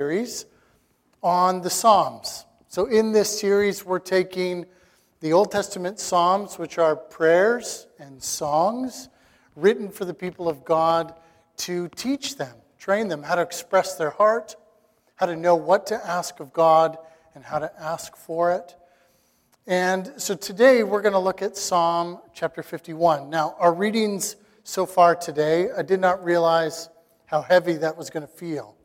[0.00, 0.46] series
[1.24, 2.44] on the Psalms.
[2.68, 4.64] So, in this series, we're taking
[5.18, 9.08] the Old Testament Psalms, which are prayers and songs
[9.56, 11.14] written for the people of God
[11.56, 14.54] to teach them, train them how to express their heart,
[15.16, 16.96] how to know what to ask of God,
[17.34, 18.76] and how to ask for it.
[19.66, 23.30] And so today we're going to look at Psalm chapter 51.
[23.30, 26.88] Now, our readings so far today, I did not realize
[27.26, 28.77] how heavy that was going to feel.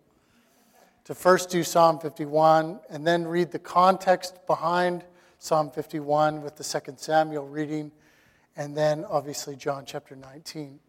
[1.06, 5.04] To first do Psalm 51 and then read the context behind
[5.38, 7.92] Psalm 51 with the second Samuel reading,
[8.56, 10.80] and then obviously John chapter 19.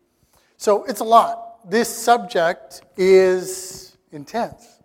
[0.56, 1.68] So it's a lot.
[1.68, 4.80] This subject is intense.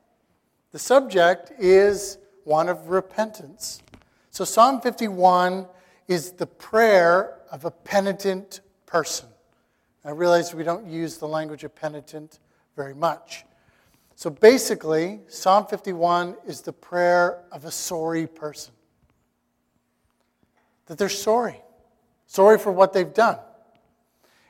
[0.72, 3.84] The subject is one of repentance.
[4.32, 5.68] So Psalm 51
[6.08, 9.30] is the prayer of a penitent person.
[10.04, 12.40] I realize we don't use the language of penitent
[12.76, 13.46] very much.
[14.20, 18.74] So basically, Psalm 51 is the prayer of a sorry person.
[20.88, 21.62] That they're sorry,
[22.28, 23.40] sorry for what they've done.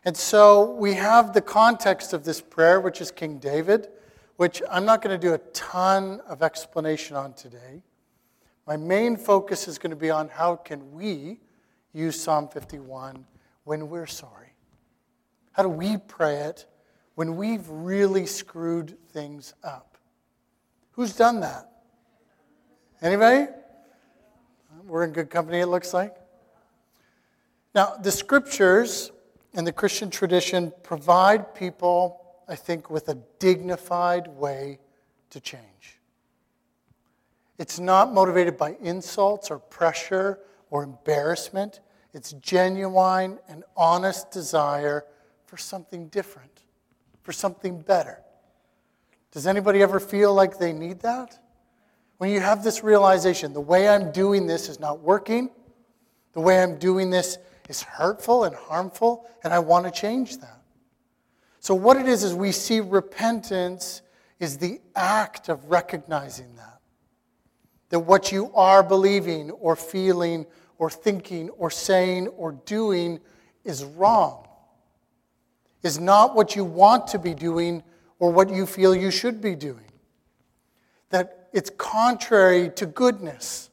[0.03, 3.89] And so we have the context of this prayer, which is King David,
[4.37, 7.83] which I'm not going to do a ton of explanation on today.
[8.65, 11.41] My main focus is going to be on how can we
[11.93, 13.23] use Psalm 51
[13.65, 14.55] when we're sorry.
[15.51, 16.65] How do we pray it
[17.19, 19.97] when we've really screwed things up?
[20.91, 21.69] Who's done that?
[23.01, 23.51] Anybody?
[24.87, 26.15] We're in good company, it looks like.
[27.75, 29.11] Now, the scriptures
[29.53, 34.79] and the Christian tradition provide people, I think, with a dignified way
[35.31, 35.99] to change.
[37.57, 40.39] It's not motivated by insults or pressure
[40.69, 41.81] or embarrassment.
[42.13, 45.03] It's genuine and honest desire
[45.47, 46.48] for something different,
[47.29, 48.23] for something better.
[49.31, 51.37] Does anybody ever feel like they need that?
[52.17, 55.51] When you have this realization, the way I'm doing this is not working,
[56.33, 57.37] the way I'm doing this
[57.69, 60.59] is hurtful and harmful, and I want to change that.
[61.59, 64.01] So, what it is, is we see repentance
[64.39, 66.79] is the act of recognizing that.
[67.89, 70.47] That what you are believing or feeling
[70.79, 73.19] or thinking or saying or doing
[73.63, 74.48] is wrong,
[75.83, 77.83] is not what you want to be doing
[78.19, 79.91] or what you feel you should be doing.
[81.09, 83.69] That it's contrary to goodness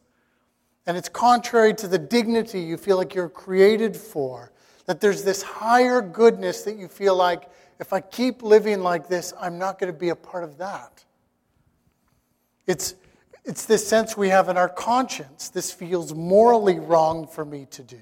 [0.86, 4.52] and it's contrary to the dignity you feel like you're created for.
[4.86, 7.50] That there's this higher goodness that you feel like
[7.80, 11.04] if I keep living like this, I'm not going to be a part of that.
[12.66, 12.94] It's,
[13.44, 15.48] it's this sense we have in our conscience.
[15.48, 18.00] This feels morally wrong for me to do.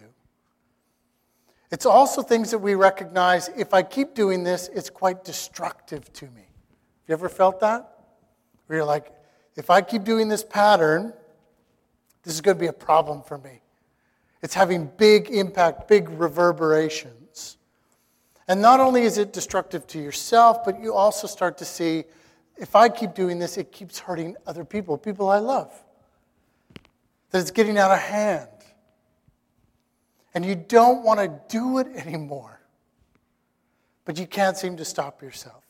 [1.71, 6.27] It's also things that we recognize if I keep doing this, it's quite destructive to
[6.27, 6.43] me.
[6.43, 7.99] Have you ever felt that?
[8.67, 9.13] Where you're like,
[9.57, 11.13] if I keep doing this pattern,
[12.23, 13.61] this is going to be a problem for me.
[14.43, 17.57] It's having big impact, big reverberations.
[18.47, 22.05] And not only is it destructive to yourself, but you also start to see
[22.57, 25.73] if I keep doing this, it keeps hurting other people, people I love.
[27.31, 28.49] That it's getting out of hand.
[30.35, 32.61] And you don't want to do it anymore.
[34.05, 35.63] But you can't seem to stop yourself.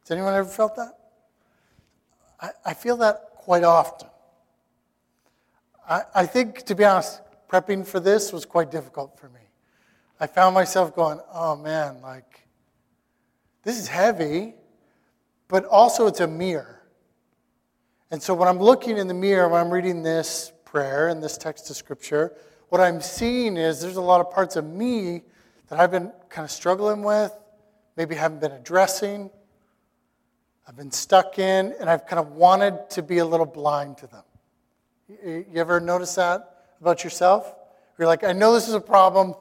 [0.00, 0.98] Has anyone ever felt that?
[2.40, 4.08] I, I feel that quite often.
[5.88, 9.40] I, I think, to be honest, prepping for this was quite difficult for me.
[10.20, 12.46] I found myself going, oh man, like,
[13.62, 14.54] this is heavy,
[15.48, 16.82] but also it's a mirror.
[18.10, 21.36] And so when I'm looking in the mirror, when I'm reading this prayer and this
[21.36, 22.34] text of scripture,
[22.68, 25.22] what I'm seeing is there's a lot of parts of me
[25.68, 27.32] that I've been kind of struggling with,
[27.96, 29.30] maybe haven't been addressing,
[30.66, 34.06] I've been stuck in, and I've kind of wanted to be a little blind to
[34.06, 34.22] them.
[35.24, 37.54] You ever notice that about yourself?
[37.98, 39.34] You're like, I know this is a problem,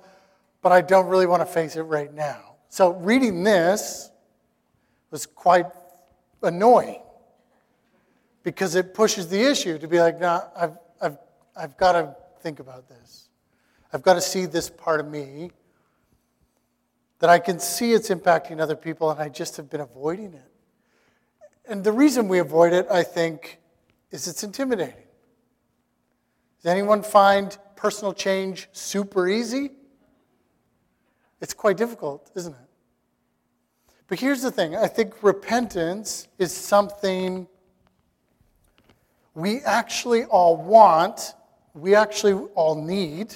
[0.61, 2.55] but I don't really want to face it right now.
[2.69, 4.09] So reading this
[5.11, 5.65] was quite
[6.41, 7.01] annoying
[8.43, 11.17] because it pushes the issue to be like, no, I've, I've,
[11.55, 13.26] I've got to think about this.
[13.93, 15.51] I've got to see this part of me
[17.19, 20.51] that I can see it's impacting other people, and I just have been avoiding it.
[21.67, 23.59] And the reason we avoid it, I think,
[24.11, 24.93] is it's intimidating.
[26.61, 29.71] Does anyone find personal change super easy?
[31.41, 32.59] It's quite difficult, isn't it?
[34.07, 37.47] But here's the thing I think repentance is something
[39.33, 41.33] we actually all want,
[41.73, 43.35] we actually all need.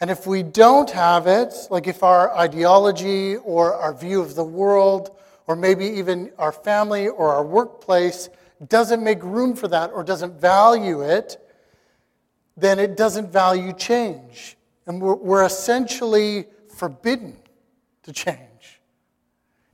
[0.00, 4.44] And if we don't have it, like if our ideology or our view of the
[4.44, 5.16] world
[5.46, 8.28] or maybe even our family or our workplace
[8.68, 11.40] doesn't make room for that or doesn't value it,
[12.56, 14.56] then it doesn't value change.
[14.86, 17.36] And we're, we're essentially forbidden
[18.02, 18.80] to change.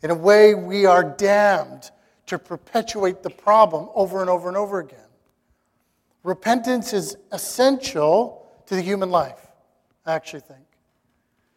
[0.03, 1.91] In a way, we are damned
[2.27, 4.99] to perpetuate the problem over and over and over again.
[6.25, 9.52] Repentance is essential to the human life,
[10.05, 10.65] I actually think.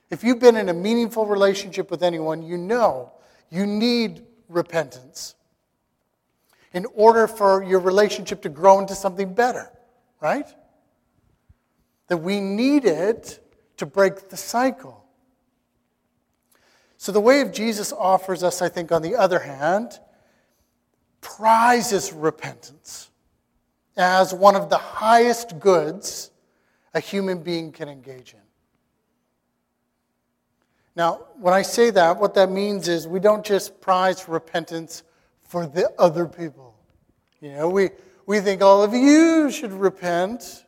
[0.10, 3.12] If you've been in a meaningful relationship with anyone, you know
[3.50, 5.36] you need repentance
[6.74, 9.72] in order for your relationship to grow into something better,
[10.20, 10.48] right?
[12.08, 13.40] That we need it
[13.78, 15.06] to break the cycle.
[16.98, 20.00] So, the way of Jesus offers us, I think, on the other hand,
[21.22, 23.10] prizes repentance
[23.98, 26.32] as one of the highest goods
[26.96, 28.40] a human being can engage in.
[30.96, 35.04] Now, when I say that, what that means is we don't just prize repentance
[35.44, 36.74] for the other people.
[37.42, 37.90] You know, we,
[38.26, 40.66] we think all of you should repent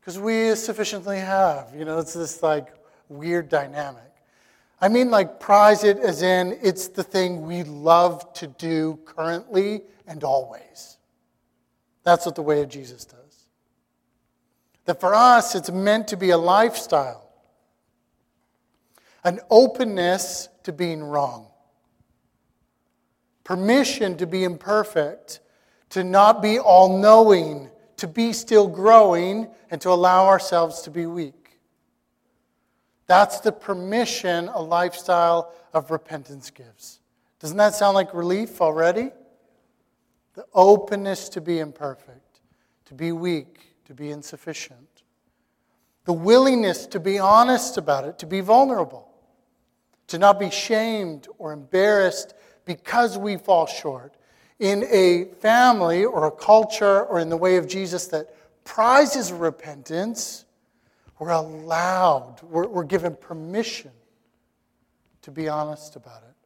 [0.00, 1.74] because we sufficiently have.
[1.76, 2.68] You know, it's this like
[3.10, 4.02] weird dynamic.
[4.80, 9.82] I mean, like, prize it as in it's the thing we love to do currently
[10.06, 10.96] and always.
[12.02, 13.19] That's what the way of Jesus does.
[14.90, 17.30] That for us, it's meant to be a lifestyle,
[19.22, 21.46] an openness to being wrong,
[23.44, 25.38] permission to be imperfect,
[25.90, 31.06] to not be all knowing, to be still growing, and to allow ourselves to be
[31.06, 31.60] weak.
[33.06, 36.98] That's the permission a lifestyle of repentance gives.
[37.38, 39.12] Doesn't that sound like relief already?
[40.34, 42.40] The openness to be imperfect,
[42.86, 45.02] to be weak, to be insufficient.
[46.04, 49.10] The willingness to be honest about it, to be vulnerable,
[50.06, 52.34] to not be shamed or embarrassed
[52.64, 54.14] because we fall short.
[54.60, 58.32] In a family or a culture or in the way of Jesus that
[58.62, 60.44] prizes repentance,
[61.18, 63.90] we're allowed, we're, we're given permission
[65.22, 66.36] to be honest about it.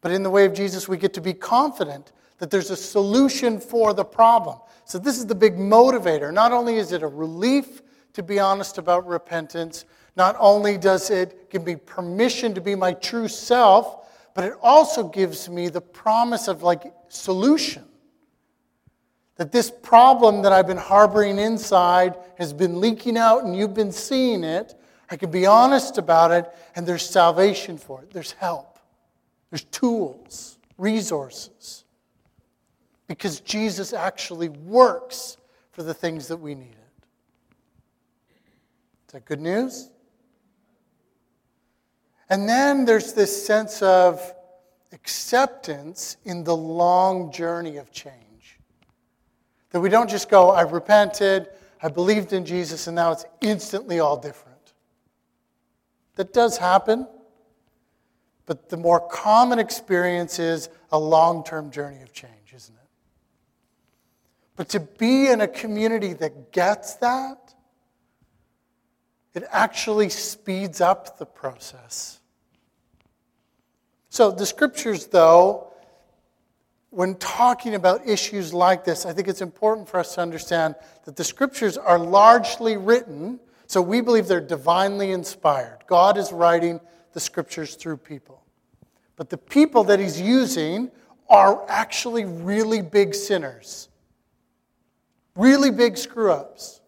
[0.00, 3.60] But in the way of Jesus, we get to be confident that there's a solution
[3.60, 4.58] for the problem.
[4.84, 6.32] So, this is the big motivator.
[6.32, 7.82] Not only is it a relief
[8.14, 9.84] to be honest about repentance,
[10.16, 15.08] not only does it give me permission to be my true self, but it also
[15.08, 17.84] gives me the promise of like solution.
[19.36, 23.92] That this problem that I've been harboring inside has been leaking out and you've been
[23.92, 24.74] seeing it.
[25.10, 26.46] I can be honest about it,
[26.76, 28.10] and there's salvation for it.
[28.10, 28.78] There's help,
[29.50, 31.84] there's tools, resources.
[33.08, 35.38] Because Jesus actually works
[35.72, 36.76] for the things that we need
[39.06, 39.90] Is that good news?
[42.28, 44.34] And then there's this sense of
[44.92, 48.58] acceptance in the long journey of change.
[49.70, 51.48] That we don't just go, I repented,
[51.82, 54.74] I believed in Jesus, and now it's instantly all different.
[56.16, 57.06] That does happen,
[58.44, 62.87] but the more common experience is a long term journey of change, isn't it?
[64.58, 67.54] But to be in a community that gets that,
[69.32, 72.18] it actually speeds up the process.
[74.10, 75.72] So the scriptures, though,
[76.90, 81.14] when talking about issues like this, I think it's important for us to understand that
[81.14, 85.78] the scriptures are largely written, so we believe they're divinely inspired.
[85.86, 86.80] God is writing
[87.12, 88.42] the scriptures through people.
[89.14, 90.90] But the people that he's using
[91.28, 93.87] are actually really big sinners,
[95.38, 96.82] really big screw ups.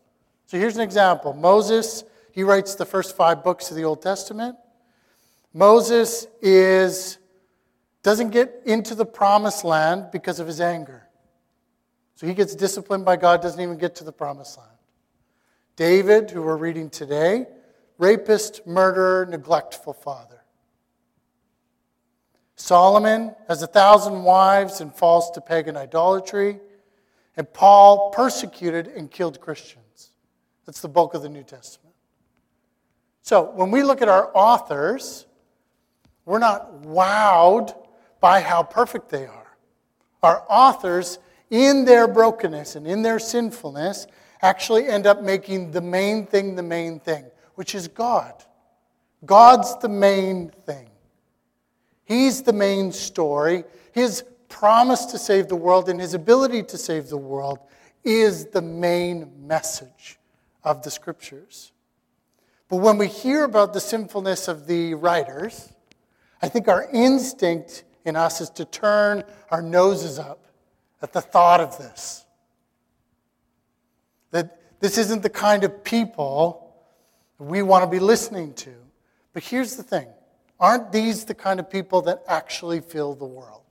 [0.46, 4.56] So here's an example Moses, he writes the first five books of the Old Testament.
[5.54, 7.18] Moses is
[8.02, 11.06] doesn't get into the promised land because of his anger.
[12.14, 14.70] So he gets disciplined by God, doesn't even get to the promised land.
[15.76, 17.46] David, who we're reading today,
[17.98, 20.42] rapist, murderer, neglectful father.
[22.56, 26.60] Solomon has a thousand wives and falls to pagan idolatry.
[27.40, 30.10] And Paul persecuted and killed Christians.
[30.66, 31.94] That's the bulk of the New Testament.
[33.22, 35.24] So when we look at our authors,
[36.26, 37.74] we're not wowed
[38.20, 39.56] by how perfect they are.
[40.22, 41.18] Our authors,
[41.48, 44.06] in their brokenness and in their sinfulness,
[44.42, 48.34] actually end up making the main thing the main thing, which is God.
[49.24, 50.90] God's the main thing.
[52.04, 53.64] He's the main story.
[53.92, 57.58] His promise to save the world and his ability to save the world
[58.04, 60.18] is the main message
[60.62, 61.72] of the scriptures.
[62.68, 65.72] But when we hear about the sinfulness of the writers,
[66.42, 70.44] I think our instinct in us is to turn our noses up
[71.02, 72.24] at the thought of this.
[74.30, 76.74] That this isn't the kind of people
[77.38, 78.74] we want to be listening to.
[79.32, 80.08] But here's the thing
[80.58, 83.69] aren't these the kind of people that actually fill the world?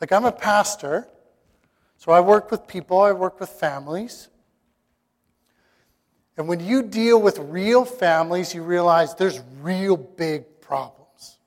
[0.00, 1.08] Like, I'm a pastor,
[1.96, 4.28] so I work with people, I work with families.
[6.36, 11.38] And when you deal with real families, you realize there's real big problems.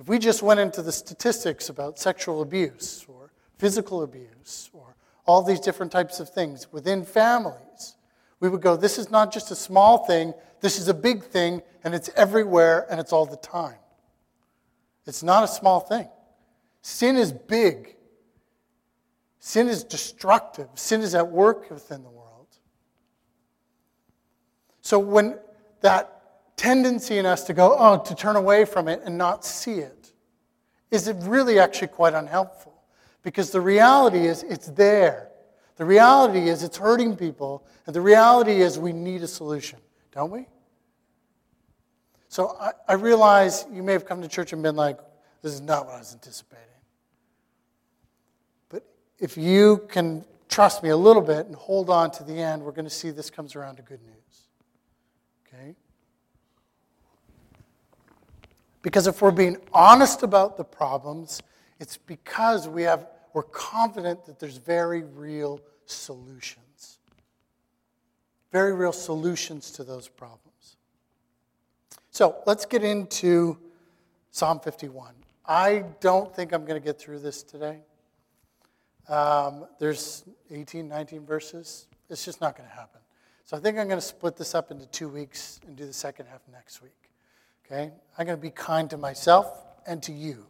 [0.00, 5.42] If we just went into the statistics about sexual abuse or physical abuse or all
[5.42, 7.96] these different types of things within families,
[8.40, 11.62] we would go, this is not just a small thing, this is a big thing,
[11.84, 13.76] and it's everywhere and it's all the time.
[15.06, 16.08] It's not a small thing.
[16.86, 17.96] Sin is big.
[19.38, 20.68] Sin is destructive.
[20.74, 22.46] Sin is at work within the world.
[24.82, 25.38] So when
[25.80, 29.76] that tendency in us to go, oh, to turn away from it and not see
[29.76, 30.12] it,
[30.90, 32.74] is it really actually quite unhelpful?
[33.22, 35.30] Because the reality is it's there.
[35.76, 39.78] The reality is it's hurting people, and the reality is we need a solution,
[40.12, 40.48] don't we?
[42.28, 44.98] So I, I realize you may have come to church and been like,
[45.40, 46.73] this is not what I was anticipating.
[49.18, 52.72] If you can trust me a little bit and hold on to the end, we're
[52.72, 54.48] going to see this comes around to good news.
[55.46, 55.74] Okay?
[58.82, 61.40] Because if we're being honest about the problems,
[61.80, 66.98] it's because we have, we're confident that there's very real solutions.
[68.52, 70.76] Very real solutions to those problems.
[72.10, 73.58] So let's get into
[74.30, 75.14] Psalm 51.
[75.46, 77.80] I don't think I'm going to get through this today.
[79.08, 81.86] Um, there's 18, 19 verses.
[82.08, 83.00] It's just not going to happen.
[83.44, 85.92] So I think I'm going to split this up into two weeks and do the
[85.92, 86.92] second half next week.
[87.66, 87.92] Okay?
[88.16, 90.46] I'm going to be kind to myself and to you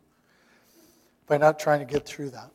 [1.27, 2.51] by not trying to get through that.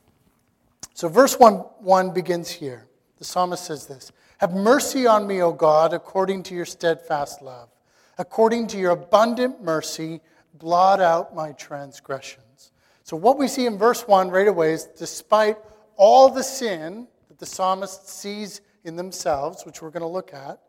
[0.94, 2.88] So verse 1, 1 begins here.
[3.18, 7.70] The psalmist says this Have mercy on me, O God, according to your steadfast love.
[8.18, 10.20] According to your abundant mercy,
[10.54, 12.72] blot out my transgressions.
[13.04, 15.58] So, what we see in verse 1 right away is despite
[16.00, 20.62] all the sin that the psalmist sees in themselves, which we're going to look at,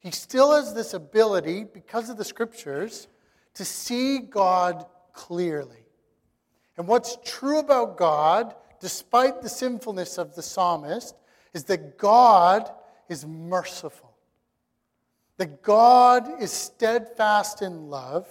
[0.00, 3.06] he still has this ability, because of the scriptures,
[3.54, 5.86] to see God clearly.
[6.76, 11.14] And what's true about God, despite the sinfulness of the psalmist,
[11.54, 12.68] is that God
[13.08, 14.16] is merciful.
[15.36, 18.26] That God is steadfast in love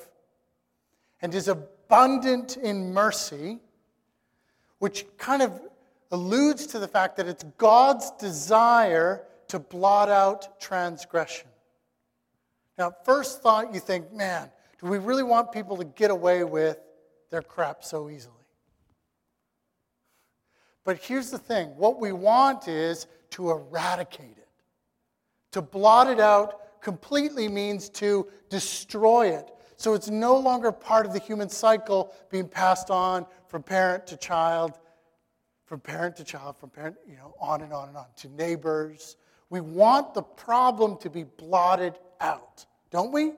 [1.22, 3.60] and is abundant in mercy,
[4.80, 5.62] which kind of
[6.12, 11.48] alludes to the fact that it's God's desire to blot out transgression.
[12.78, 14.50] Now, first thought, you think, man,
[14.82, 16.78] do we really want people to get away with
[17.32, 18.34] their crap so easily?
[20.84, 24.48] But here's the thing what we want is to eradicate it.
[25.54, 29.52] To blot it out completely means to destroy it.
[29.78, 34.18] So it's no longer part of the human cycle being passed on from parent to
[34.18, 34.78] child
[35.66, 39.18] from parent to child, from parent, you know, on and on and on, to neighbors.
[39.50, 43.34] We want the problem to be blotted out, don't we?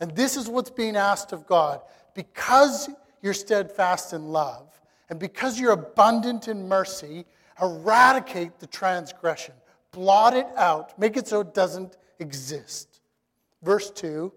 [0.00, 1.80] And this is what's being asked of God.
[2.14, 2.90] Because
[3.22, 7.24] you're steadfast in love, and because you're abundant in mercy,
[7.60, 9.54] eradicate the transgression,
[9.92, 13.00] blot it out, make it so it doesn't exist.
[13.62, 14.32] Verse 2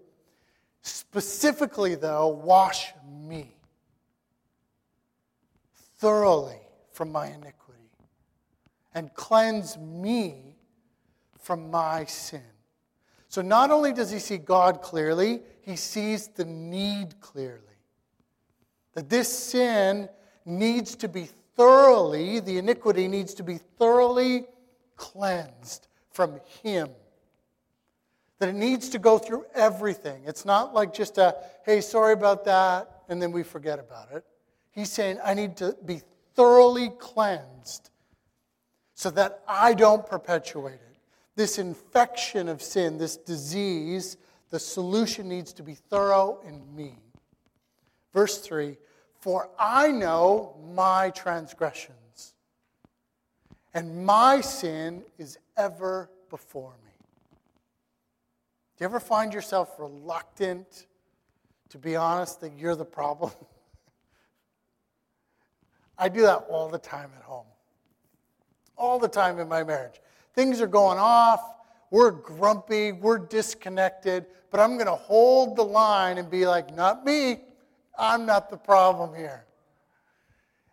[0.82, 3.54] specifically, though, wash me
[5.98, 6.58] thoroughly
[6.92, 7.60] from my iniquity
[8.94, 10.56] and cleanse me
[11.38, 12.42] from my sin.
[13.28, 17.60] So not only does he see God clearly, he sees the need clearly.
[18.94, 20.08] That this sin
[20.44, 24.46] needs to be thoroughly, the iniquity needs to be thoroughly
[24.96, 26.88] cleansed from him.
[28.40, 30.22] That it needs to go through everything.
[30.26, 34.24] It's not like just a, hey, sorry about that, and then we forget about it.
[34.72, 36.00] He's saying, I need to be
[36.40, 37.90] thoroughly cleansed
[38.94, 40.96] so that I don't perpetuate it.
[41.36, 44.16] This infection of sin, this disease,
[44.48, 46.94] the solution needs to be thorough in me.
[48.14, 48.78] Verse 3
[49.20, 52.32] For I know my transgressions,
[53.74, 56.92] and my sin is ever before me.
[58.78, 60.86] Do you ever find yourself reluctant
[61.68, 63.32] to be honest that you're the problem?
[66.00, 67.44] I do that all the time at home,
[68.76, 70.00] all the time in my marriage.
[70.34, 71.42] Things are going off.
[71.90, 77.04] we're grumpy, we're disconnected, but I'm going to hold the line and be like, not
[77.04, 77.42] me.
[77.98, 79.44] I'm not the problem here.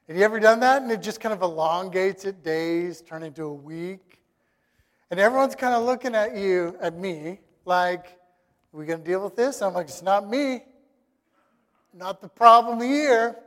[0.08, 0.82] Have you ever done that?
[0.82, 4.22] And it just kind of elongates it days, turn into a week.
[5.12, 8.18] And everyone's kind of looking at you, at me, like,
[8.74, 9.62] are we going to deal with this?
[9.62, 10.64] I'm like, it's not me.
[11.94, 13.38] Not the problem here.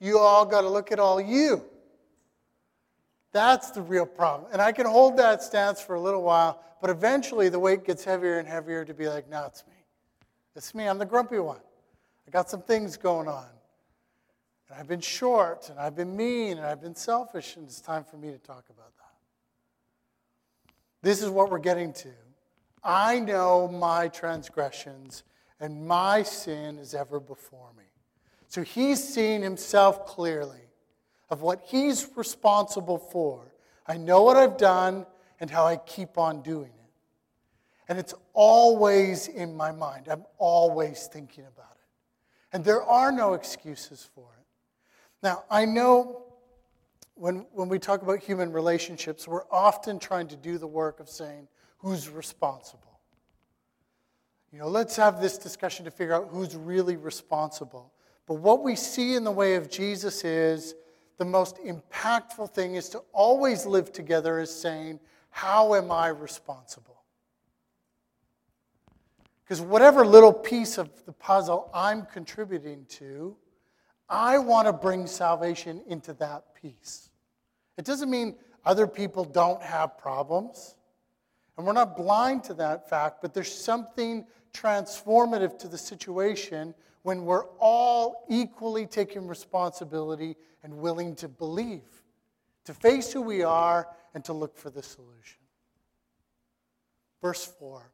[0.00, 1.64] You all got to look at all you.
[3.32, 4.50] That's the real problem.
[4.52, 8.04] And I can hold that stance for a little while, but eventually the weight gets
[8.04, 9.74] heavier and heavier to be like, no, it's me.
[10.56, 10.88] It's me.
[10.88, 11.60] I'm the grumpy one.
[12.26, 13.46] I got some things going on.
[14.68, 18.04] And I've been short, and I've been mean, and I've been selfish, and it's time
[18.04, 19.04] for me to talk about that.
[21.02, 22.10] This is what we're getting to.
[22.84, 25.22] I know my transgressions,
[25.60, 27.84] and my sin is ever before me.
[28.48, 30.60] So he's seeing himself clearly
[31.30, 33.52] of what he's responsible for.
[33.86, 35.06] I know what I've done
[35.38, 36.90] and how I keep on doing it.
[37.88, 40.08] And it's always in my mind.
[40.08, 42.56] I'm always thinking about it.
[42.56, 44.46] And there are no excuses for it.
[45.22, 46.24] Now, I know
[47.14, 51.08] when, when we talk about human relationships, we're often trying to do the work of
[51.08, 53.00] saying who's responsible.
[54.52, 57.92] You know, let's have this discussion to figure out who's really responsible.
[58.28, 60.74] But what we see in the way of Jesus is
[61.16, 67.02] the most impactful thing is to always live together as saying, How am I responsible?
[69.42, 73.34] Because whatever little piece of the puzzle I'm contributing to,
[74.10, 77.08] I want to bring salvation into that piece.
[77.78, 80.76] It doesn't mean other people don't have problems.
[81.56, 86.74] And we're not blind to that fact, but there's something transformative to the situation
[87.08, 92.02] when we're all equally taking responsibility and willing to believe,
[92.66, 95.40] to face who we are, and to look for the solution.
[97.22, 97.90] Verse 4.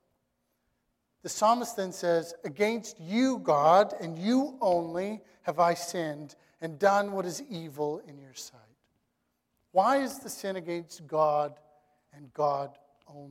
[1.22, 7.12] The psalmist then says, Against you, God, and you only have I sinned and done
[7.12, 8.58] what is evil in your sight.
[9.70, 11.54] Why is the sin against God
[12.12, 13.30] and God only?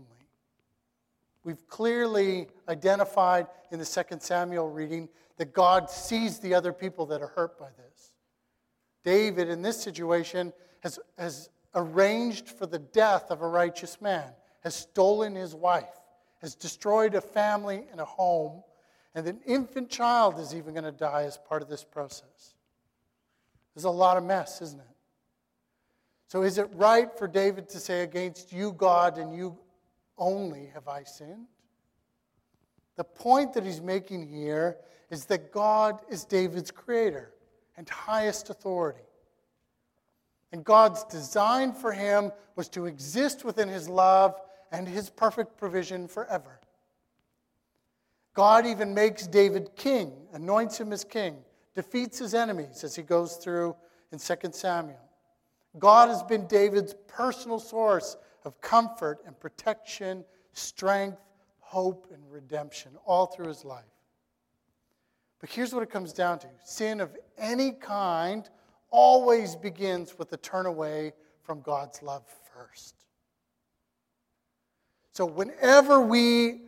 [1.43, 7.21] We've clearly identified in the second Samuel reading that God sees the other people that
[7.21, 8.11] are hurt by this.
[9.03, 14.75] David, in this situation, has, has arranged for the death of a righteous man, has
[14.75, 15.99] stolen his wife,
[16.41, 18.63] has destroyed a family and a home,
[19.15, 22.55] and an infant child is even going to die as part of this process.
[23.75, 24.85] There's a lot of mess, isn't it?
[26.27, 29.57] So, is it right for David to say, Against you, God, and you
[30.17, 31.47] only have I sinned?
[32.95, 34.77] The point that he's making here
[35.13, 37.31] is that God is David's creator
[37.77, 39.03] and highest authority.
[40.51, 44.35] And God's design for him was to exist within his love
[44.71, 46.59] and his perfect provision forever.
[48.33, 51.37] God even makes David king, anoints him as king,
[51.75, 53.75] defeats his enemies as he goes through
[54.11, 54.99] in 2 Samuel.
[55.79, 61.21] God has been David's personal source of comfort and protection, strength,
[61.59, 63.85] hope, and redemption all through his life.
[65.43, 68.49] But here's what it comes down to sin of any kind
[68.91, 72.23] always begins with a turn away from God's love
[72.55, 72.95] first.
[75.11, 76.61] So, whenever we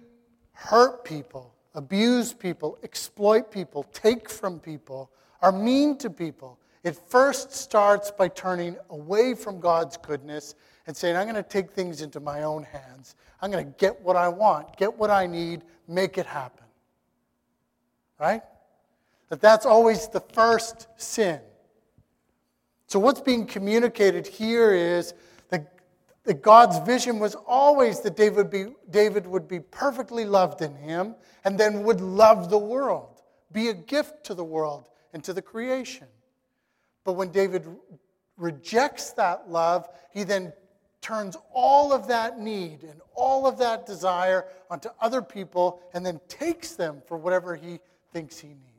[0.52, 5.10] hurt people, abuse people, exploit people, take from people,
[5.42, 10.54] are mean to people, it first starts by turning away from God's goodness
[10.86, 13.16] and saying, I'm going to take things into my own hands.
[13.42, 16.66] I'm going to get what I want, get what I need, make it happen.
[18.20, 18.42] Right?
[19.30, 21.40] That that's always the first sin.
[22.88, 25.14] So what's being communicated here is
[25.50, 25.74] that,
[26.24, 30.76] that God's vision was always that David would, be, David would be perfectly loved in
[30.76, 35.34] him and then would love the world, be a gift to the world and to
[35.34, 36.08] the creation.
[37.04, 37.66] But when David
[38.38, 40.54] rejects that love, he then
[41.02, 46.20] turns all of that need and all of that desire onto other people and then
[46.28, 47.80] takes them for whatever he
[48.12, 48.75] thinks he needs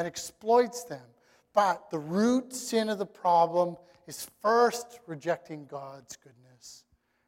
[0.00, 1.04] and exploits them.
[1.52, 6.84] But the root sin of the problem is first rejecting God's goodness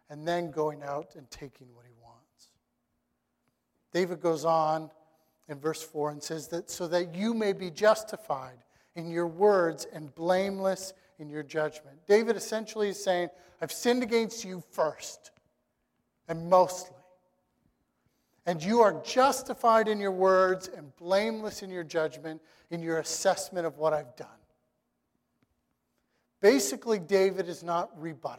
[0.09, 2.49] and then going out and taking what he wants.
[3.93, 4.91] David goes on
[5.51, 8.65] in verse 4 and says that so that you may be justified
[8.97, 11.99] in your words and blameless in your judgment.
[12.09, 13.29] David essentially is saying,
[13.61, 15.31] I've sinned against you first
[16.27, 16.97] and mostly.
[18.47, 23.67] And you are justified in your words and blameless in your judgment, in your assessment
[23.67, 24.29] of what I've done.
[26.41, 28.39] Basically, David is not rebuttaling.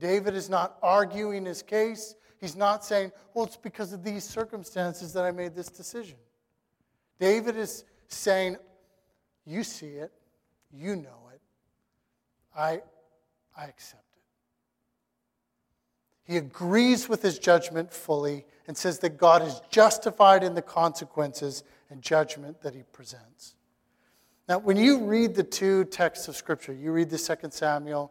[0.00, 2.16] David is not arguing his case.
[2.40, 6.16] He's not saying, well, it's because of these circumstances that I made this decision.
[7.20, 8.56] David is saying,
[9.46, 10.12] you see it,
[10.72, 11.40] you know it,
[12.56, 12.82] I,
[13.56, 14.01] I accept.
[16.32, 21.62] He agrees with his judgment fully and says that God is justified in the consequences
[21.90, 23.54] and judgment that he presents.
[24.48, 28.10] Now, when you read the two texts of Scripture, you read the Second Samuel,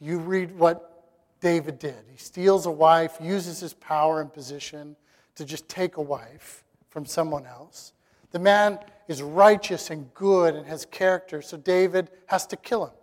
[0.00, 1.04] you read what
[1.40, 1.94] David did.
[2.10, 4.96] He steals a wife, uses his power and position
[5.36, 7.92] to just take a wife from someone else.
[8.32, 12.94] The man is righteous and good and has character, so David has to kill him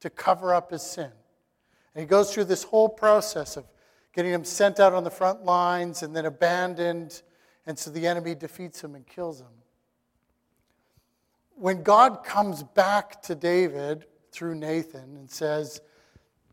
[0.00, 1.12] to cover up his sin.
[1.94, 3.64] And he goes through this whole process of
[4.12, 7.22] getting him sent out on the front lines and then abandoned,
[7.66, 9.46] and so the enemy defeats him and kills him.
[11.56, 15.80] When God comes back to David through Nathan and says,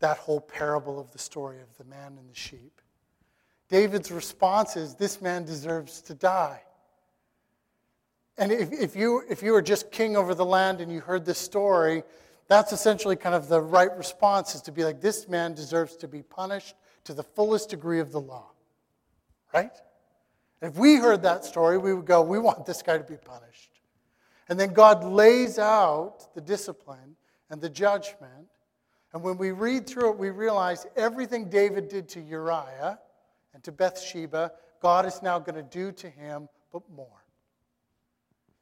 [0.02, 2.80] that whole parable of the story of the man and the sheep.
[3.68, 6.60] David's response is, This man deserves to die.
[8.36, 11.24] And if, if, you, if you were just king over the land and you heard
[11.24, 12.02] this story,
[12.48, 16.08] that's essentially kind of the right response is to be like, This man deserves to
[16.08, 16.74] be punished
[17.04, 18.50] to the fullest degree of the law.
[19.52, 19.76] Right?
[20.60, 23.70] If we heard that story, we would go, We want this guy to be punished.
[24.48, 27.16] And then God lays out the discipline
[27.50, 28.48] and the judgment
[29.12, 32.98] and when we read through it, we realize everything David did to Uriah
[33.52, 37.24] and to Bathsheba, God is now going to do to him, but more.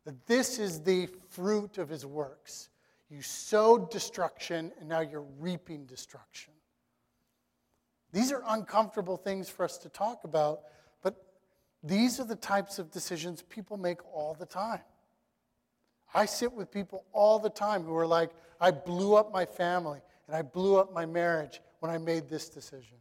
[0.05, 2.70] That this is the fruit of his works.
[3.11, 6.53] You sowed destruction, and now you're reaping destruction.
[8.13, 10.61] These are uncomfortable things for us to talk about,
[11.03, 11.17] but
[11.83, 14.81] these are the types of decisions people make all the time.
[16.15, 20.01] I sit with people all the time who are like, I blew up my family
[20.27, 22.97] and I blew up my marriage when I made this decision.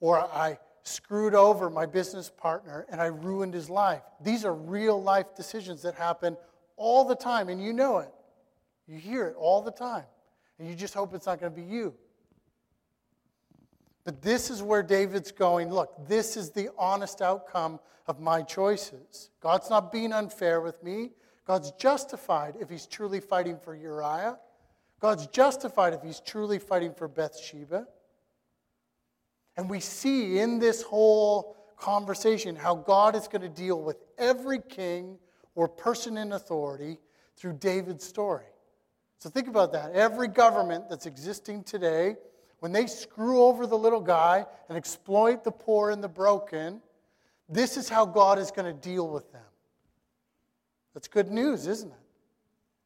[0.00, 4.02] Or I screwed over my business partner and I ruined his life.
[4.20, 6.36] These are real life decisions that happen
[6.76, 8.13] all the time, and you know it.
[8.86, 10.04] You hear it all the time,
[10.58, 11.94] and you just hope it's not going to be you.
[14.04, 19.30] But this is where David's going look, this is the honest outcome of my choices.
[19.40, 21.10] God's not being unfair with me.
[21.46, 24.38] God's justified if he's truly fighting for Uriah.
[25.00, 27.86] God's justified if he's truly fighting for Bathsheba.
[29.56, 34.60] And we see in this whole conversation how God is going to deal with every
[34.60, 35.18] king
[35.54, 36.98] or person in authority
[37.36, 38.46] through David's story.
[39.24, 39.92] So think about that.
[39.92, 42.16] Every government that's existing today,
[42.58, 46.82] when they screw over the little guy and exploit the poor and the broken,
[47.48, 49.40] this is how God is going to deal with them.
[50.92, 52.04] That's good news, isn't it?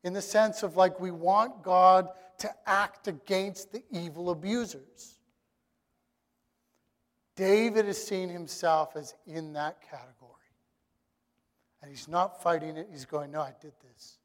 [0.05, 5.18] in the sense of like we want God to act against the evil abusers.
[7.35, 10.31] David is seeing himself as in that category.
[11.83, 14.18] And he's not fighting it, he's going, No, I did this.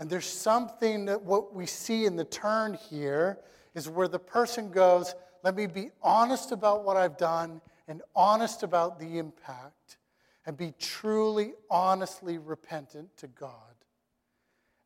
[0.00, 3.38] And there's something that what we see in the turn here
[3.74, 8.62] is where the person goes, Let me be honest about what I've done and honest
[8.62, 9.98] about the impact
[10.46, 13.52] and be truly, honestly repentant to God.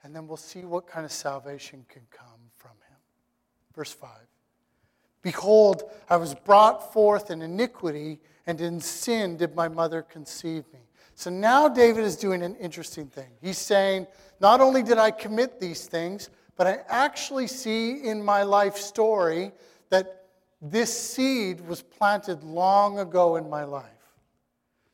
[0.03, 2.98] And then we'll see what kind of salvation can come from him.
[3.74, 4.11] Verse 5
[5.22, 10.81] Behold, I was brought forth in iniquity, and in sin did my mother conceive me.
[11.14, 13.31] So now David is doing an interesting thing.
[13.40, 14.07] He's saying,
[14.40, 19.53] Not only did I commit these things, but I actually see in my life story
[19.90, 20.27] that
[20.61, 23.85] this seed was planted long ago in my life.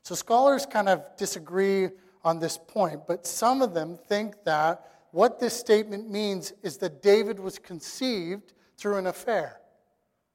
[0.02, 1.90] So scholars kind of disagree
[2.24, 7.02] on this point, but some of them think that what this statement means is that
[7.02, 9.60] David was conceived through an affair,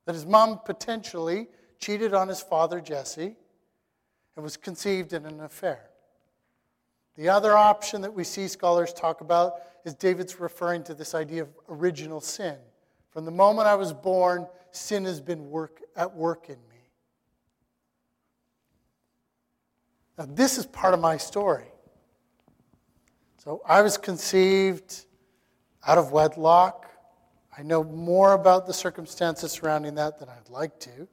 [0.05, 1.47] that his mom potentially
[1.79, 3.35] cheated on his father Jesse
[4.35, 5.89] and was conceived in an affair.
[7.15, 9.53] The other option that we see scholars talk about
[9.85, 12.57] is David's referring to this idea of original sin.
[13.11, 16.75] From the moment I was born, sin has been work, at work in me.
[20.17, 21.67] Now, this is part of my story.
[23.37, 25.05] So I was conceived
[25.85, 26.89] out of wedlock.
[27.57, 31.07] I know more about the circumstances surrounding that than I'd like to.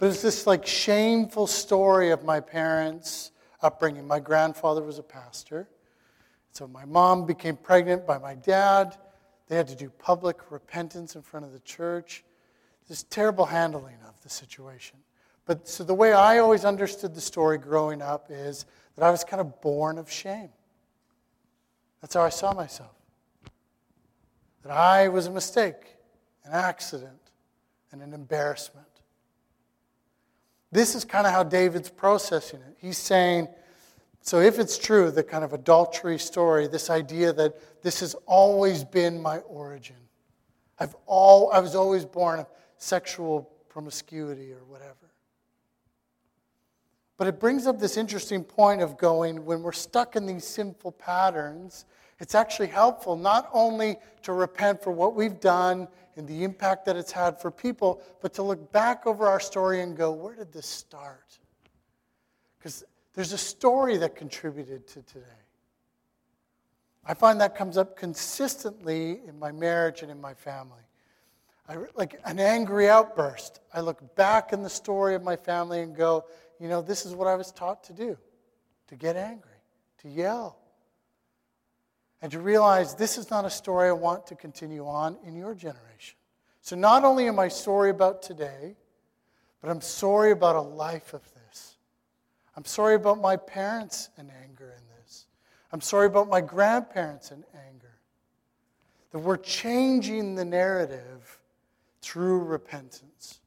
[0.00, 4.06] But it's this like shameful story of my parents' upbringing.
[4.06, 5.68] My grandfather was a pastor.
[6.52, 8.96] So my mom became pregnant by my dad.
[9.46, 12.24] They had to do public repentance in front of the church.
[12.88, 14.96] This terrible handling of the situation.
[15.44, 18.64] But so the way I always understood the story growing up is
[18.96, 20.48] that I was kind of born of shame.
[22.00, 22.94] That's how I saw myself.
[24.62, 25.96] that I was a mistake,
[26.46, 27.20] an accident,
[27.92, 28.86] and an embarrassment.
[30.72, 32.76] This is kind of how David's processing it.
[32.78, 33.48] He's saying,
[34.22, 38.84] so if it's true, the kind of adultery story, this idea that this has always
[38.84, 39.96] been my origin.
[40.78, 44.94] I've all, I was always born of sexual promiscuity or whatever.
[47.16, 50.92] But it brings up this interesting point of going, when we're stuck in these sinful
[50.92, 51.84] patterns,
[52.20, 56.96] it's actually helpful not only to repent for what we've done and the impact that
[56.96, 60.52] it's had for people, but to look back over our story and go, where did
[60.52, 61.38] this start?
[62.58, 65.26] Because there's a story that contributed to today.
[67.06, 70.82] I find that comes up consistently in my marriage and in my family.
[71.66, 73.60] I, like an angry outburst.
[73.72, 76.26] I look back in the story of my family and go,
[76.58, 78.18] you know, this is what I was taught to do
[78.88, 79.50] to get angry,
[80.02, 80.59] to yell,
[82.22, 85.54] and to realize this is not a story I want to continue on in your
[85.54, 86.16] generation.
[86.60, 88.76] So not only am I sorry about today,
[89.60, 91.76] but I'm sorry about a life of this.
[92.56, 95.26] I'm sorry about my parents and anger in this.
[95.72, 97.98] I'm sorry about my grandparents and anger.
[99.12, 101.38] That we're changing the narrative
[102.02, 103.40] through repentance.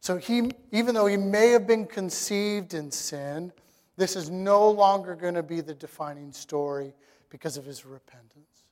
[0.00, 3.52] So he, even though he may have been conceived in sin,
[3.96, 6.94] this is no longer going to be the defining story
[7.30, 8.64] because of his repentance.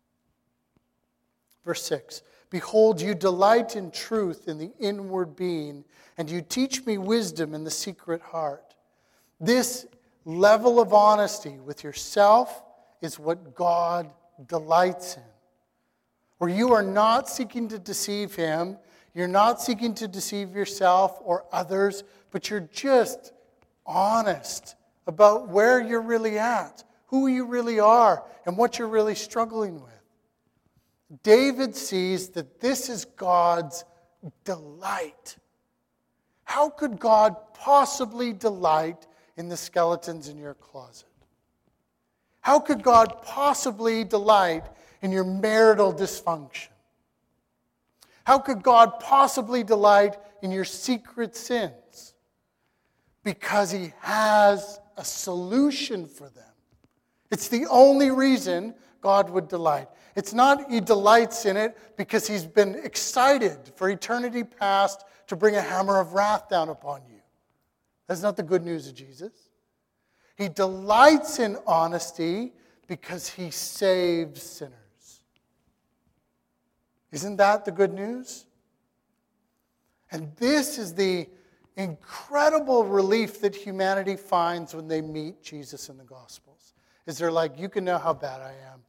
[1.65, 5.85] Verse 6 Behold, you delight in truth in the inward being,
[6.19, 8.75] and you teach me wisdom in the secret heart.
[9.41, 9.87] This
[10.25, 12.63] level of honesty with yourself
[13.01, 14.11] is what God
[14.47, 15.23] delights in.
[16.39, 18.77] Where you are not seeking to deceive him,
[19.15, 23.33] you're not seeking to deceive yourself or others, but you're just
[23.87, 29.75] honest about where you're really at, who you really are, and what you're really struggling
[29.75, 29.93] with.
[31.23, 33.85] David sees that this is God's
[34.45, 35.37] delight.
[36.45, 41.09] How could God possibly delight in the skeletons in your closet?
[42.40, 44.64] How could God possibly delight
[45.03, 46.69] in your marital dysfunction?
[48.25, 52.14] How could God possibly delight in your secret sins?
[53.23, 56.45] Because He has a solution for them.
[57.31, 59.89] It's the only reason God would delight.
[60.17, 65.57] It's not He delights in it because He's been excited for eternity past to bring
[65.57, 67.21] a hammer of wrath down upon you.
[68.07, 69.33] That's not the good news of Jesus.
[70.37, 72.53] He delights in honesty
[72.87, 74.75] because He saves sinners.
[77.13, 78.47] Isn't that the good news?
[80.11, 81.29] And this is the
[81.77, 86.75] incredible relief that humanity finds when they meet Jesus in the Gospels.
[87.07, 88.83] Is they're like, you can know how bad I am,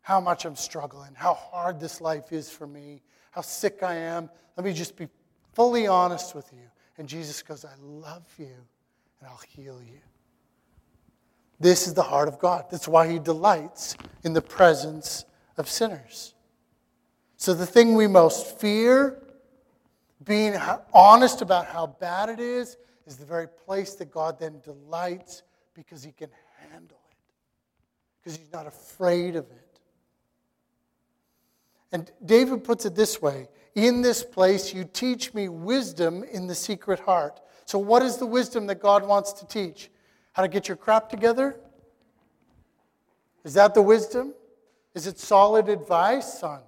[0.00, 4.28] how much I'm struggling, how hard this life is for me, how sick I am.
[4.56, 5.08] Let me just be
[5.52, 6.64] fully honest with you.
[6.96, 10.00] And Jesus goes, I love you and I'll heal you.
[11.60, 12.66] This is the heart of God.
[12.70, 15.24] That's why he delights in the presence
[15.56, 16.34] of sinners.
[17.36, 19.22] So, the thing we most fear
[20.28, 20.54] being
[20.92, 25.42] honest about how bad it is is the very place that God then delights
[25.74, 26.28] because he can
[26.70, 27.16] handle it,
[28.20, 29.80] because he's not afraid of it.
[31.90, 36.54] And David puts it this way In this place, you teach me wisdom in the
[36.54, 37.40] secret heart.
[37.64, 39.90] So, what is the wisdom that God wants to teach?
[40.32, 41.58] How to get your crap together?
[43.44, 44.34] Is that the wisdom?
[44.94, 46.60] Is it solid advice on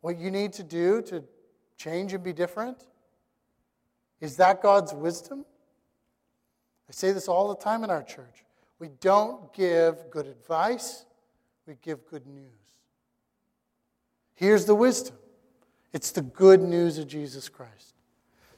[0.00, 1.22] what you need to do to
[1.76, 2.86] change and be different?
[4.22, 5.44] Is that God's wisdom?
[6.88, 8.44] I say this all the time in our church.
[8.78, 11.04] We don't give good advice,
[11.66, 12.46] we give good news.
[14.34, 15.16] Here's the wisdom
[15.92, 17.94] it's the good news of Jesus Christ.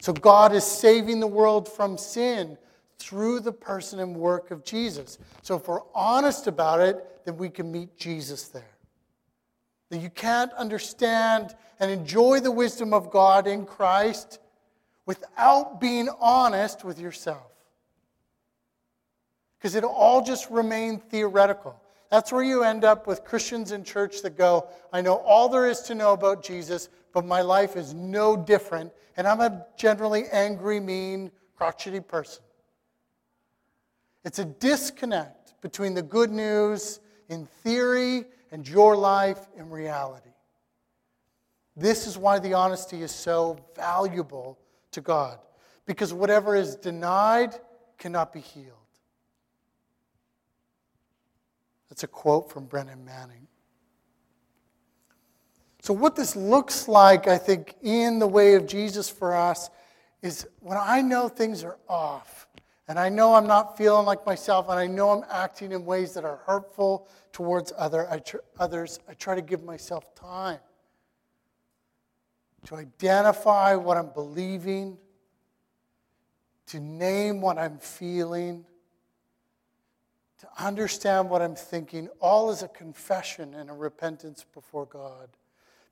[0.01, 2.59] So God is saving the world from sin
[2.99, 5.19] through the person and work of Jesus.
[5.41, 8.77] So if we're honest about it, then we can meet Jesus there.
[9.89, 14.41] That you can't understand and enjoy the wisdom of God in Christ
[15.07, 17.51] without being honest with yourself.
[19.59, 21.81] Because it'll all just remain theoretical.
[22.11, 25.69] That's where you end up with Christians in church that go, I know all there
[25.69, 30.25] is to know about Jesus, but my life is no different, and I'm a generally
[30.31, 32.43] angry, mean, crotchety person.
[34.25, 40.31] It's a disconnect between the good news in theory and your life in reality.
[41.77, 44.59] This is why the honesty is so valuable
[44.95, 45.39] to God
[45.87, 47.55] because whatever is denied
[47.99, 48.71] cannot be healed.
[51.89, 53.47] That's a quote from Brennan Manning.
[55.83, 59.69] So, what this looks like, I think, in the way of Jesus for us
[60.23, 62.49] is when I know things are off,
[62.89, 66.15] and I know I'm not feeling like myself, and I know I'm acting in ways
[66.15, 70.59] that are hurtful towards other, I tr- others, I try to give myself time
[72.65, 74.97] to identify what I'm believing,
[76.67, 78.65] to name what I'm feeling,
[80.41, 85.29] to understand what I'm thinking, all is a confession and a repentance before God.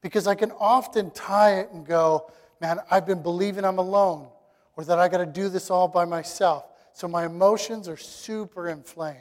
[0.01, 2.31] Because I can often tie it and go,
[2.61, 4.29] man, I've been believing I'm alone
[4.77, 6.65] or that I got to do this all by myself.
[6.93, 9.17] So my emotions are super inflamed.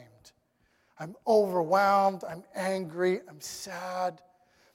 [0.98, 2.24] I'm overwhelmed.
[2.28, 3.20] I'm angry.
[3.28, 4.20] I'm sad.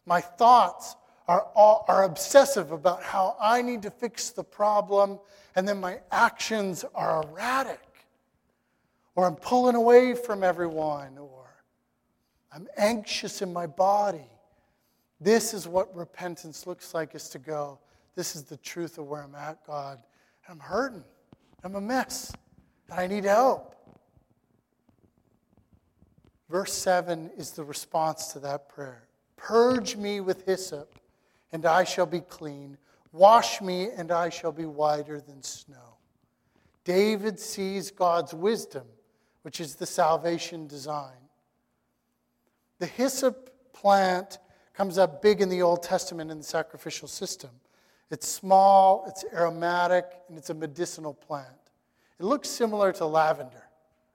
[0.05, 0.95] My thoughts
[1.27, 5.19] are, all, are obsessive about how I need to fix the problem,
[5.55, 7.81] and then my actions are erratic.
[9.15, 11.47] Or I'm pulling away from everyone, or
[12.51, 14.29] I'm anxious in my body.
[15.19, 17.79] This is what repentance looks like is to go,
[18.15, 19.99] this is the truth of where I'm at, God.
[20.49, 21.03] I'm hurting.
[21.63, 22.33] I'm a mess.
[22.89, 23.75] And I need help.
[26.49, 29.03] Verse 7 is the response to that prayer
[29.35, 30.97] Purge me with hyssop,
[31.51, 32.77] and I shall be clean.
[33.11, 35.97] Wash me, and I shall be whiter than snow.
[36.83, 38.85] David sees God's wisdom,
[39.41, 41.17] which is the salvation design.
[42.79, 44.39] The hyssop plant
[44.73, 47.49] comes up big in the Old Testament in the sacrificial system.
[48.09, 51.47] It's small, it's aromatic, and it's a medicinal plant.
[52.19, 53.63] It looks similar to lavender.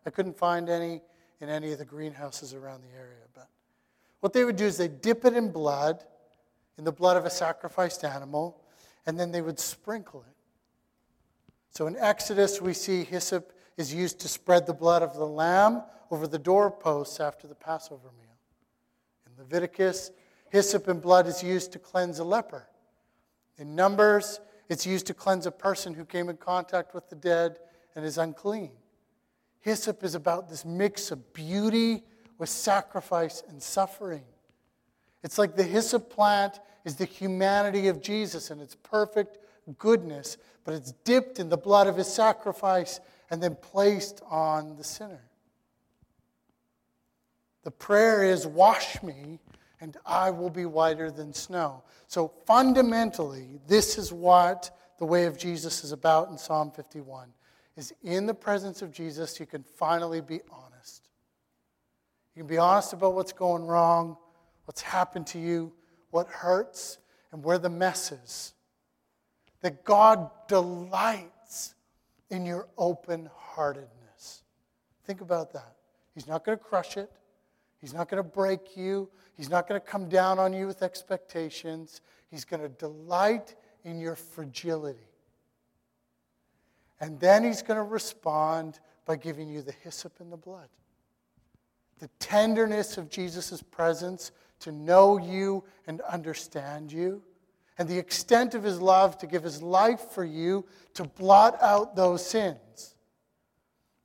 [0.06, 1.02] I couldn't find any
[1.40, 3.16] in any of the greenhouses around the area.
[3.34, 3.48] But
[4.20, 6.04] what they would do is they dip it in blood,
[6.78, 8.60] in the blood of a sacrificed animal,
[9.06, 10.34] and then they would sprinkle it.
[11.70, 15.82] So in Exodus, we see hyssop is used to spread the blood of the lamb
[16.10, 18.36] over the doorposts after the Passover meal.
[19.26, 20.10] In Leviticus,
[20.52, 22.68] Hyssop and blood is used to cleanse a leper.
[23.56, 27.56] In Numbers, it's used to cleanse a person who came in contact with the dead
[27.96, 28.72] and is unclean.
[29.60, 32.02] Hyssop is about this mix of beauty
[32.36, 34.24] with sacrifice and suffering.
[35.22, 39.38] It's like the hyssop plant is the humanity of Jesus and its perfect
[39.78, 44.84] goodness, but it's dipped in the blood of his sacrifice and then placed on the
[44.84, 45.22] sinner.
[47.62, 49.38] The prayer is, Wash me
[49.80, 51.82] and I will be whiter than snow.
[52.06, 57.28] So fundamentally, this is what the way of Jesus is about in Psalm 51.
[57.76, 61.08] Is in the presence of Jesus, you can finally be honest.
[62.34, 64.16] You can be honest about what's going wrong,
[64.72, 65.70] what's happened to you,
[66.12, 66.96] what hurts,
[67.30, 68.54] and where the mess is.
[69.60, 71.74] That God delights
[72.30, 74.44] in your open heartedness.
[75.04, 75.76] Think about that.
[76.14, 77.10] He's not going to crush it,
[77.82, 79.10] He's not going to break you.
[79.34, 82.00] He's not going to come down on you with expectations.
[82.30, 83.54] He's going to delight
[83.84, 85.08] in your fragility.
[87.00, 90.68] And then he's going to respond by giving you the hyssop and the blood.
[91.98, 94.30] The tenderness of Jesus' presence
[94.62, 97.22] to know you and understand you,
[97.78, 101.96] and the extent of his love to give his life for you to blot out
[101.96, 102.94] those sins.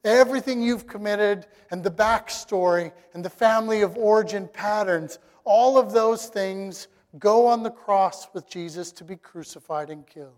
[0.04, 6.28] Everything you've committed and the backstory and the family of origin patterns, all of those
[6.28, 6.88] things
[7.20, 10.34] go on the cross with Jesus to be crucified and killed.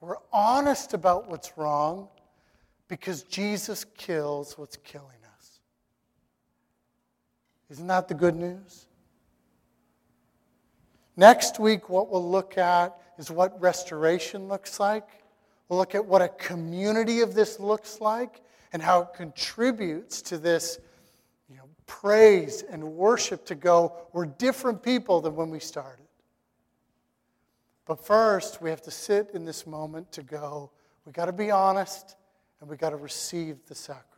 [0.00, 2.08] We're honest about what's wrong
[2.88, 5.21] because Jesus kills what's killing.
[7.72, 8.86] Isn't that the good news?
[11.16, 15.08] Next week, what we'll look at is what restoration looks like.
[15.68, 18.42] We'll look at what a community of this looks like
[18.74, 20.80] and how it contributes to this
[21.48, 26.04] you know, praise and worship to go, we're different people than when we started.
[27.86, 30.70] But first, we have to sit in this moment to go,
[31.06, 32.16] we got to be honest
[32.60, 34.11] and we got to receive the sacrifice.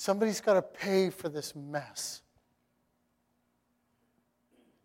[0.00, 2.22] Somebody's got to pay for this mess.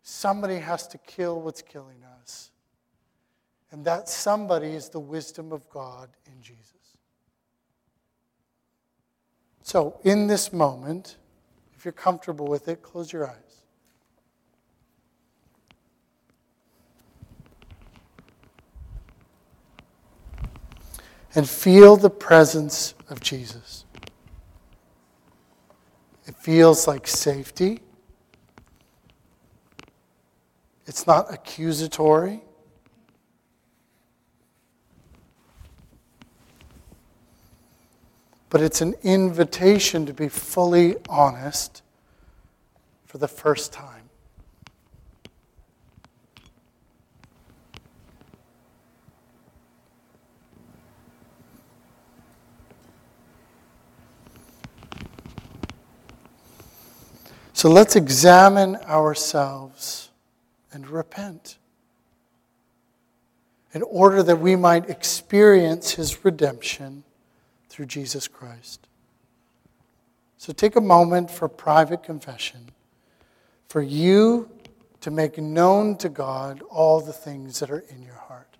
[0.02, 2.50] Somebody has to kill what's killing us.
[3.70, 6.96] And that somebody is the wisdom of God in Jesus.
[9.62, 11.18] So, in this moment,
[11.76, 13.62] if you're comfortable with it, close your eyes.
[21.36, 23.84] And feel the presence of Jesus.
[26.44, 27.80] Feels like safety.
[30.84, 32.42] It's not accusatory.
[38.50, 41.82] but it's an invitation to be fully honest
[43.04, 44.03] for the first time.
[57.64, 60.10] So let's examine ourselves
[60.70, 61.56] and repent
[63.72, 67.04] in order that we might experience his redemption
[67.70, 68.86] through Jesus Christ.
[70.36, 72.68] So take a moment for private confession,
[73.70, 74.50] for you
[75.00, 78.53] to make known to God all the things that are in your heart.